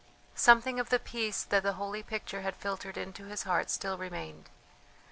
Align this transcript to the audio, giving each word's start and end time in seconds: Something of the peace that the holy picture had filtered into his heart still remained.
Something 0.33 0.79
of 0.79 0.89
the 0.89 0.97
peace 0.97 1.43
that 1.43 1.61
the 1.61 1.73
holy 1.73 2.01
picture 2.01 2.41
had 2.41 2.55
filtered 2.55 2.97
into 2.97 3.25
his 3.25 3.43
heart 3.43 3.69
still 3.69 3.99
remained. 3.99 4.49